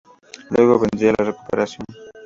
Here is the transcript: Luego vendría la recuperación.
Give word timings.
Luego 0.49 0.79
vendría 0.79 1.13
la 1.15 1.25
recuperación. 1.25 1.85